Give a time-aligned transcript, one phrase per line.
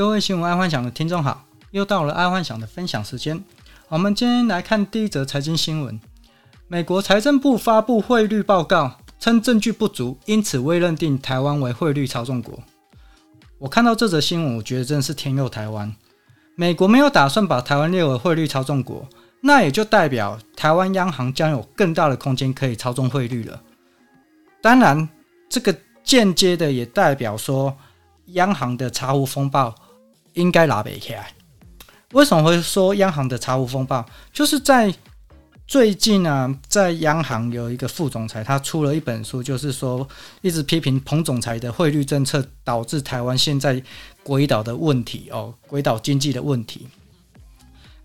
[0.00, 3.44] 各位新闻爱幻想的听众好，又到了爱幻想的分享时间。
[3.88, 6.00] 我们今天来看第一则财经新闻：
[6.68, 12.58] 美国财政部发布汇率报告，称证据不足，因此未认定台湾为汇率操纵国。
[13.58, 15.94] 我看到这则新闻，我觉得真的是天佑台湾。
[16.54, 19.06] 美国没有打算把台湾列为汇率操纵国，
[19.42, 23.60] 那也就代表台湾央行将有更大的空间可以操纵汇率了。
[24.62, 25.06] 当然，
[25.50, 27.76] 这个间接的也代表说，
[28.28, 29.74] 央行的查无风暴。
[30.34, 31.32] 应该拿不起来。
[32.12, 34.04] 为什么会说央行的财务风暴？
[34.32, 34.92] 就是在
[35.64, 40.08] 最近啊，在央行有一个副总裁，他出了一本书，就是说
[40.40, 43.80] 一直批评彭总裁的汇率政策导致台湾现在
[44.24, 46.88] 鬼岛的问题哦，鬼岛经济的问题。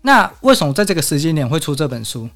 [0.02, 2.30] 那为什么在这个时间点会出这本书？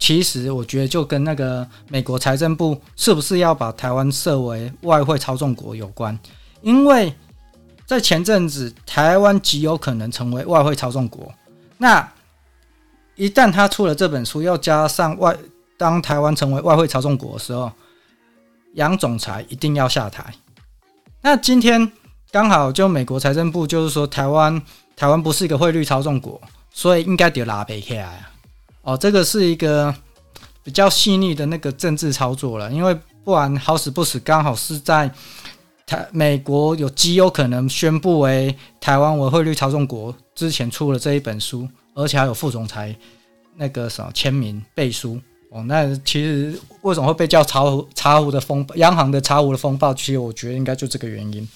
[0.00, 6.18] 其实我觉得就跟那个美国财政部是不是要把台湾设为外汇操纵国有关，
[6.62, 7.14] 因为。
[7.84, 11.32] 在前阵子，台湾极有可能成为外汇操纵国。
[11.76, 12.10] 那
[13.16, 15.36] 一旦他出了这本书，又加上外，
[15.76, 17.70] 当台湾成为外汇操纵国的时候，
[18.74, 20.32] 杨总裁一定要下台。
[21.20, 21.92] 那今天
[22.30, 24.62] 刚好就美国财政部就是说，台湾
[24.96, 26.40] 台湾不是一个汇率操纵国，
[26.70, 28.24] 所以应该得拉北起来。
[28.80, 29.94] 哦，这个是一个
[30.62, 35.12] 比较细腻的那个政治操作了，因为不然好死不死，刚好是在。
[36.10, 42.94] 美国有极有可能宣布为台湾为汇率操纵国，之前出了这一本书，而且还有副总裁
[43.56, 45.62] 那个什么签名背书哦。
[45.66, 48.74] 那其实为什么会被叫茶壶茶壶的风暴？
[48.76, 51.48] 央行的茶壶的风暴，其实我觉得应该就这个原因。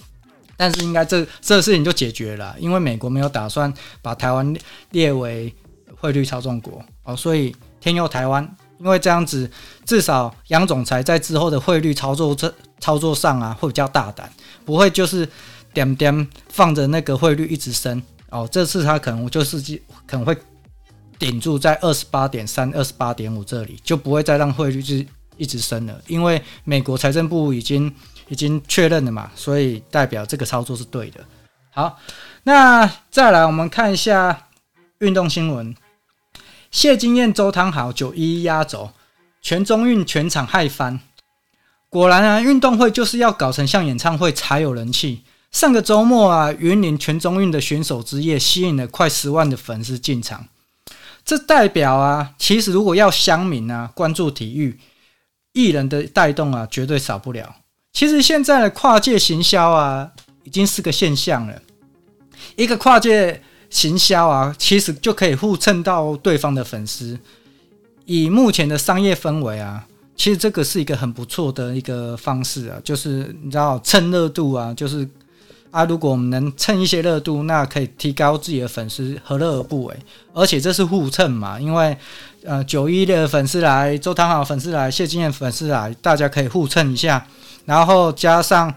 [0.57, 4.57] 但是应该这这个事情就解决了，因为美国没有打算把台湾
[4.91, 5.55] 列为
[5.99, 8.57] 汇率操纵国哦，所以天佑台湾。
[8.79, 9.51] 因为这样子，
[9.85, 14.31] 至少杨总裁在之后的汇率操作这操作上啊，会比较大胆，
[14.65, 15.27] 不会就是
[15.73, 18.47] 点点放着那个汇率一直升哦。
[18.53, 19.59] 这次他可能就是
[20.07, 20.37] 可能会
[21.19, 25.07] 顶住在二十八点三、二十八点五这里，就不会再让汇率是
[25.39, 25.99] 一直升了。
[26.07, 27.91] 因为美国财政部已经
[28.29, 31.21] 已经确认了嘛，所以代表这个操作是对的。
[31.71, 31.99] 好，
[32.43, 34.49] 那再来我们看一下
[34.99, 35.75] 运动新闻。
[36.77, 38.91] 谢金燕、周汤豪九一一压轴，
[39.41, 41.01] 全中运全场嗨翻。
[41.89, 45.23] 果然啊，运动会就是要搞成像演唱会才有人气。
[45.51, 50.49] 上个周末啊，云林全中运的选手之夜吸引了快十万的粉丝进场。
[51.25, 54.79] 这代表啊，其实如果要乡民啊关注体育，
[55.55, 57.57] 艺人的带动啊绝对少不了。
[57.95, 60.11] 其实现在的跨界行销啊，
[60.45, 61.63] 已经是个现象了。
[62.55, 63.43] 一个跨界。
[63.69, 67.19] 行销啊，其实就可以互蹭到对方的粉丝。
[68.05, 69.85] 以目前的商业氛围啊，
[70.15, 75.07] 其实这个是一个很不错的一个方式啊，就是你知道蹭热度啊，就是
[75.71, 79.97] 啊，如果我们能蹭一些热度，那可以提高自己的粉丝，何乐而不为？
[80.33, 81.97] 而且这是互蹭嘛，因为
[82.45, 87.27] 呃，九一的粉丝来，周汤豪粉丝来，谢金燕粉丝来，大家可以互蹭一下，
[87.65, 88.73] 然后加上。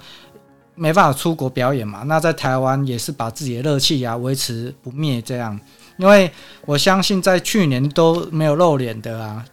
[0.79, 2.03] 没办法出国表演嘛？
[2.05, 5.59] 那在台湾也是把自己的热气啊维持不灭这样，
[5.97, 6.31] 因为
[6.65, 9.43] 我相信在去年都没有露脸的啊，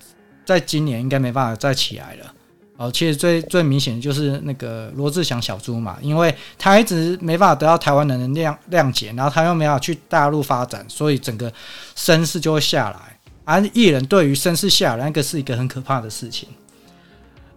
[0.44, 2.32] 在今年应该没办法再起来了
[2.76, 2.92] 哦。
[2.92, 11.53] 其实最最明显的就是那个罗志祥小猪嘛，因为他一直没办法得到台湾人的谅谅解，然后他又没办法去大陆发展，所以整个
[11.97, 13.19] 声势就会下来。
[13.44, 16.48] 而艺人对于声势下来，那个是一个很可怕的事情。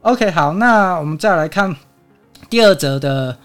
[0.02, 1.76] OK，好，那我们再来看
[2.50, 3.38] 第二则的。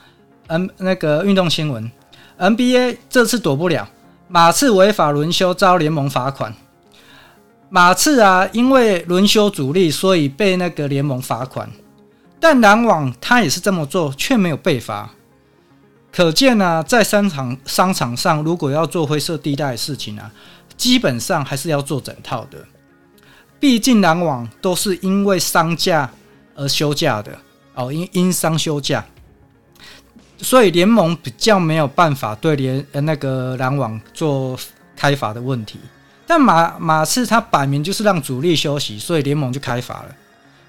[0.48, 1.90] N 那个运动新闻
[2.38, 3.88] ，NBA 这次躲不了，
[4.28, 6.54] 马刺违法轮休遭联盟罚款。
[7.70, 11.70] 马刺啊，因为轮休主力，所以被那个联盟罚款。
[12.38, 15.10] 但篮网他也是这么做，却没有被罚。
[16.12, 20.30] 可见啊，在商场商场上，如果要做灰色地带的事情啊，
[20.76, 22.58] 基本上还是要做整套的。
[23.58, 26.10] 毕竟篮网都是因为伤假
[26.54, 27.36] 而休假的
[27.74, 29.04] 哦，因因伤休假。
[30.38, 34.58] 所以联盟比较没有办法对联呃那个篮网做
[34.96, 35.78] 开罚的问题，
[36.26, 40.16] 但马马刺他摆明就是让主力休息，所以联盟就开罚了。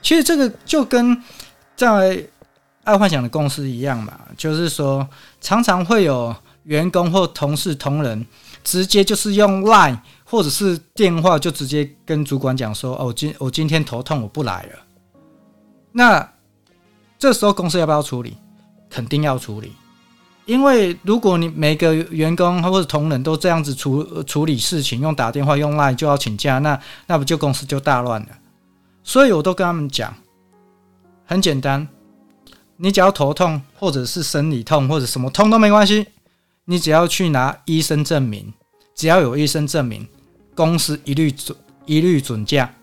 [0.01, 1.21] 其实这个就跟
[1.75, 2.23] 在
[2.83, 5.07] 爱幻想的公司一样嘛，就是说
[5.41, 8.25] 常常会有员工或同事同仁
[8.63, 14.79] 直接就是用 Line 或者是电话就直接跟主管讲说：“哦，今我今天头痛，我不来了。”
[15.91, 16.31] 那
[17.17, 18.37] 这时候公司要不要处理？
[18.95, 19.73] 肯定要处理，
[20.45, 28.29] 因为如果你每个员工或者同仁都这样子处处理事情，用打电话、用 LINE 就要请假，那那不就公司就大乱了？
[29.03, 30.15] 所以我都跟他们讲，
[31.25, 31.85] 很简单，
[32.77, 36.07] 你只要头痛或者是生理痛或者什么痛都没关系，
[36.63, 38.53] 你只要去拿医生证明，
[38.95, 40.07] 只要有医生证明，
[40.55, 42.73] 公司一律准一律准假。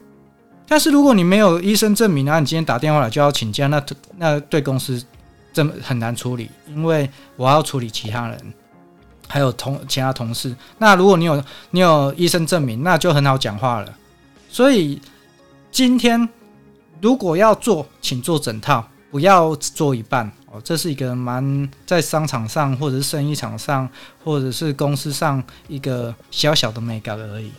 [0.69, 3.83] 但是如果你没有医生证明，然后你今天打电话来就要请假，那
[4.19, 5.03] 那对公司
[5.53, 8.55] 这么很难处理，因为我要处理其他人，
[9.29, 10.55] 还有同其他同事。
[10.79, 13.99] 那如果你有你有医生证明，那就很好讲话了。
[14.49, 15.01] 所以
[15.71, 16.29] 今天
[17.01, 20.61] 如果要做，请做整套，不要做一半哦。
[20.63, 23.89] 这是一个蛮在商场上，或者是生意场上，
[24.23, 27.51] 或者是公司上一个小小的美感而已。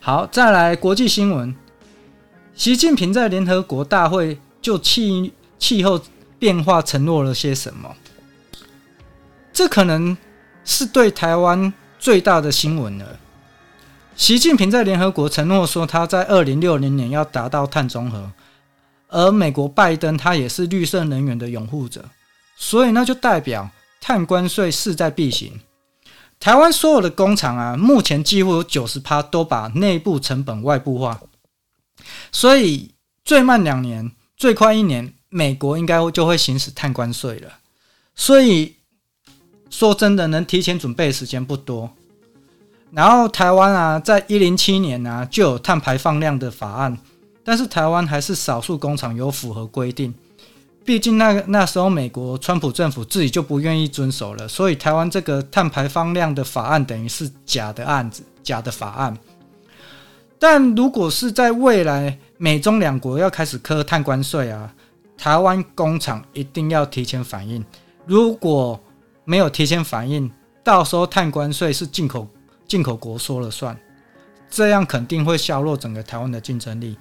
[0.00, 1.54] 好，再来国际新闻。
[2.54, 6.00] 习近平在联合国大会就气气候
[6.38, 7.94] 变化承诺了些什么？
[9.52, 10.16] 这可能
[10.64, 13.18] 是对台湾最大的新闻了。
[14.14, 18.32] 习近平在联合国承诺说，他在二零六零年要达到碳中和，
[19.08, 22.04] 而美国拜登他也是绿色能源的拥护者，
[22.56, 25.60] 所以那就代表碳关税势在必行。
[26.38, 31.20] 台湾所有的工厂啊，目前几乎有九十趴都把内部成本外部化，
[32.30, 32.94] 所以
[33.24, 37.52] 最慢两年，最快一年，美国应该就会行使碳关税了。
[38.14, 38.74] 所以
[39.68, 41.90] 说真的，能提前准备的时间不多。
[42.90, 46.96] 然后台湾啊，在一零七年啊就有碳排放量的法案，
[47.44, 50.14] 但是台湾还是少数工厂有符合规定。
[50.82, 59.18] 毕竟那个那时候，美国川普政府自己就不愿意遵守了，所以台湾这个碳排放量的法案等于是假的案子，假的法案。
[60.38, 64.72] 但如果是在未来美中两国要开始磕碳关税啊，
[65.16, 67.64] 台湾工厂一定要提前反应。
[68.04, 68.80] 如果
[69.24, 70.30] 没有提前反应，
[70.62, 72.26] 到时候碳关税是进口
[72.66, 73.76] 进口国说了算，
[74.48, 76.96] 这样肯定会削弱整个台湾的竞争力。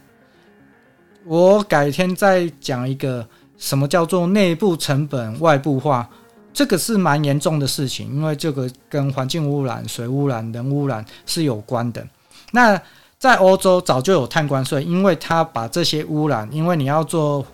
[1.26, 3.28] 我改天再讲一个。
[3.58, 6.06] 什么叫做内部成本外部化？
[6.54, 12.06] 这个是蛮严重的事情，因为这个跟环境污染、水污染、人污染是有关的。
[12.52, 12.78] 那
[13.18, 17.46] 在欧洲早就有碳关税，因为它把这些污染，因为你要做、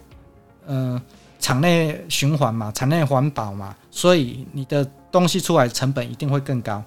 [0.65, 1.01] 呃、
[1.39, 6.83] 厂内循环嘛，厂内环保嘛，所以你的东西出来成本一定会更高。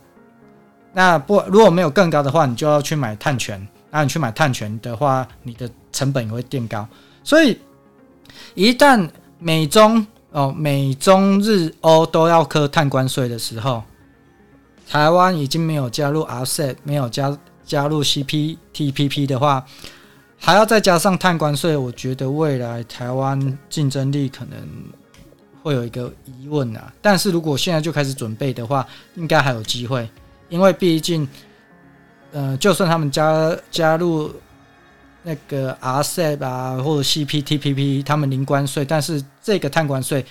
[0.93, 3.67] 那不如果没有更高的话，你就要去买碳权。
[3.91, 6.87] 那你去买碳权的话，你的成本也会变高，
[7.23, 7.59] 所以。
[8.55, 13.83] 一旦美中哦，美中日欧都要课碳关税的时候，
[14.89, 19.65] 台湾已经没有加入 RCEP，没有加加入 CPTPP 的话，
[20.45, 24.59] 还要再加上碳关税，我觉得未来台湾竞争力可能
[25.63, 26.93] 会有一个疑问啊。
[27.01, 30.07] 但是如果现在就开始准备的话，应该还有机会，
[30.51, 31.27] 因为毕竟，
[32.33, 34.31] 呃，就算他们加加入。
[35.27, 40.23] 那个 RCEP 啊，或者 CPTPP，他们零关税，但是这个碳关税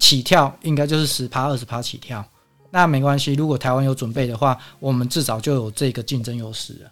[0.00, 2.24] 起跳应该就是十趴二十趴起跳。
[2.68, 6.90] 那没关系，如果台湾有准备的话，我们至少就有这个竞争优势了。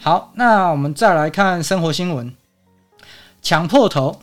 [0.00, 2.34] 好，那我们再来看生活新闻，
[3.42, 4.20] 抢破头，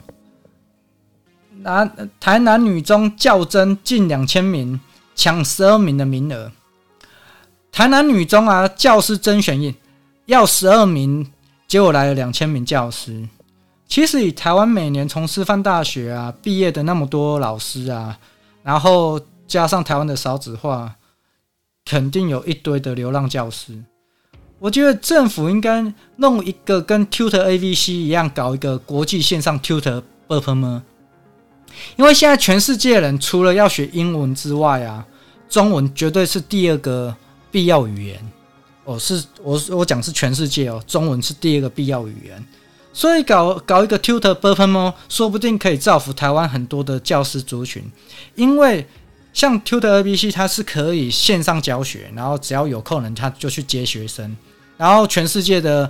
[1.62, 4.80] 男台南女中较真近两千名，
[5.16, 6.52] 抢十二名的名额。
[7.72, 9.76] 台南女中啊，教师甄选应
[10.26, 11.32] 要十二名。
[11.66, 13.28] 结果来了两千名教师。
[13.88, 18.20] 其实以台湾每年从师范大学啊毕业的那么多老师啊，
[18.62, 20.94] 然后加上台湾的少子化，
[21.84, 23.84] 肯定有一堆的流浪教师。
[24.64, 25.84] 我觉得政府应该
[26.16, 30.82] 弄一个跟 Tutor ABC 一样，搞一个国际线上 Tutor Program。
[31.98, 35.06] 因为现在全世界人除了要学英文之外啊，
[35.50, 37.14] 中文绝对是第二个
[37.52, 38.32] 必要语言。
[38.86, 42.42] 哦，是我我讲是全世界哦，中文是第二个必要语言，
[42.94, 47.84] 所以搞搞一个 Tutor Program，说不定可以造福台湾很多的教师族群，
[48.36, 48.88] 因为
[49.34, 54.34] 像 Tutor ABC 它是可以线上教学，然后只要有空人他就去接学生，
[54.84, 55.90] 然后全世界的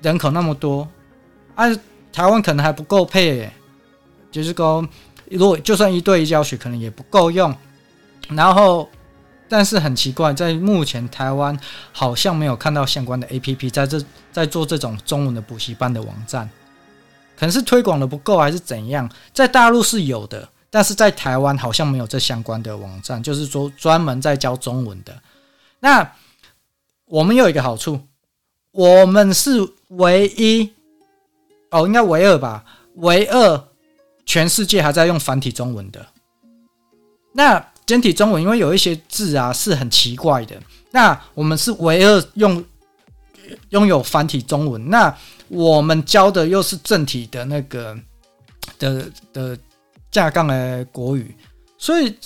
[0.00, 0.88] 人口那么多，
[1.54, 1.66] 啊，
[2.10, 3.50] 台湾可能还不够配，
[4.30, 4.88] 就是说
[5.30, 7.54] 如果就算一对一教学可能也不够用，
[8.30, 8.88] 然后。
[9.52, 11.58] 但是很奇怪，在目前台湾
[11.90, 16.48] 好像没有看到相关的 APP 在这在做这种中文的补习班的网站，
[17.36, 19.10] 可能是推广的不够还是怎样？
[19.34, 25.20] 在大陆是有的，但是在台湾好像没有这相关的网站，就是说专门在教中文的。
[25.80, 26.08] 那
[27.06, 28.00] 我们有一个好处，
[28.72, 30.72] 我们是唯一
[31.70, 32.64] 哦，应该唯二吧，
[32.96, 33.68] 唯二
[34.24, 36.06] 全世界还在用繁体中文的。
[37.32, 37.66] 那。
[37.86, 40.54] 简体中文，因为有一些字啊是很奇怪的，
[40.92, 42.64] 那我们是唯二用
[43.70, 45.12] 拥有繁体中文，那
[45.48, 47.98] 我们教的又是正体的那个
[48.78, 49.58] 的的
[50.08, 51.34] 架杠的国语，
[51.76, 52.16] 所以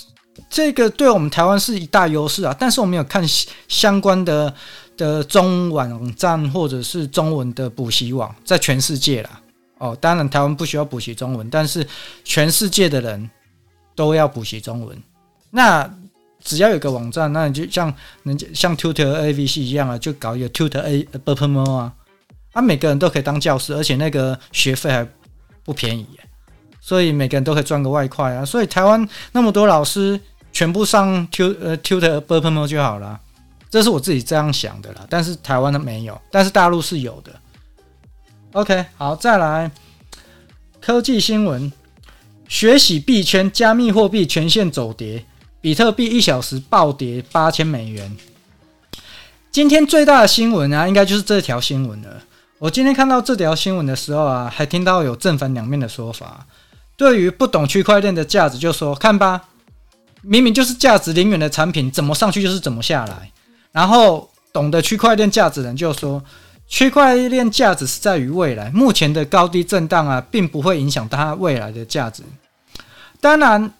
[0.47, 2.55] 这个对我们台湾是一大优势啊。
[2.59, 3.25] 但是我们有看
[3.67, 4.53] 相关的
[4.97, 9.41] 的中网站或者是中文的补习网，在全世界啦。
[9.77, 11.85] 哦，当然台湾不需要补习中文，但是
[12.23, 13.29] 全世界的人
[13.93, 14.97] 都要补习中文。
[15.51, 15.89] 那
[16.41, 21.93] 只要有个网站，那你就像人家像 Tutor AVC 一样啊，就搞一个 Tutor A b u r p l e m o 啊，
[22.53, 25.05] 啊，每个人都可以当教师，而且那个学费还
[25.63, 26.07] 不便宜，
[26.79, 28.45] 所以每个人都可以赚个外快啊。
[28.45, 30.17] 所以台湾那么多老师，
[30.53, 33.19] 全部上 Tut 呃 Tutor b u r p l e m o 就好了。
[33.75, 35.05] 这是我自己这样想的啦。
[35.09, 37.31] 但是台湾的没有，但是大陆是有的。
[38.53, 39.69] OK，好，再来
[40.79, 41.69] 科技新闻，
[42.47, 45.25] 学习币圈，加密货币全线走跌。
[45.59, 48.15] 比特币一小时暴跌八千美元。
[49.51, 52.21] 今天最大的新闻啊，应该就是这条新闻了。
[52.59, 56.47] 我今天看到这条新闻的时候啊，还听到有正反两面的说法。
[56.95, 59.49] 对于不懂区块链的价值，就说看吧，
[60.21, 63.31] 明明就是价值零元的产品，怎么上去就是怎么下来。
[63.75, 66.23] 然后懂得区块链价值的人就说，
[66.67, 72.23] 区块链价值是在于未来，目前的高低震荡啊，并不会影响它未来的价值。
[73.19, 73.71] 当然。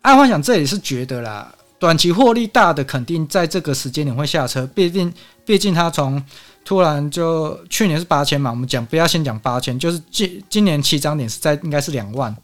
[0.00, 5.12] 爱幻想这也是觉得啦，短期获利大的肯定在这个时间点会下车，毕竟
[5.44, 6.22] 毕竟它从
[6.64, 12.34] 突然就去年是八千嘛，我们讲不要先讲八千，就是今今年起涨点是在应该是两万，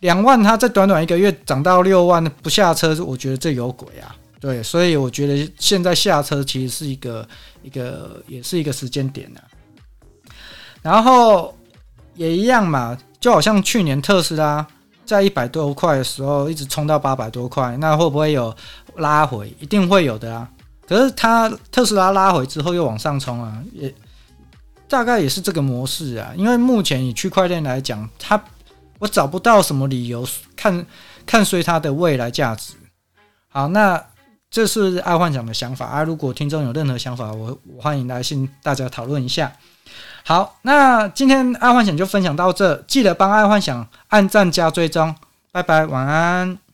[0.00, 7.28] 两万它在短短一个月涨到六万不下车，我觉得这有鬼啊，对，所以我觉得现在下车其实是一个
[7.62, 9.40] 一个也是一个时间点啊，
[10.82, 11.56] 然后
[12.14, 14.66] 也一样嘛，就好像去年特斯拉。
[15.06, 18.54] 在一百多块的时候，一直冲到八百多块，那会不会有
[18.96, 19.50] 拉回？
[19.58, 20.46] 一定会有的啊。
[20.86, 23.90] 可是它特斯拉拉回之后又往上冲啊，也
[24.86, 26.30] 大概也是这个模式啊。
[26.36, 28.38] 因为目前以区块链来讲，它
[28.98, 30.86] 我找不到什么理由看
[31.24, 32.74] 看衰它的未来价值。
[33.48, 33.98] 好，那
[34.50, 36.02] 这是爱幻想的想法啊。
[36.02, 39.52] 如果听众有任何想法，我我欢迎来信大家讨论一下。
[40.24, 45.14] 好，那今天爱幻想就分享到这，记得帮爱幻想按赞加追踪，
[45.52, 46.67] 拜拜，晚安。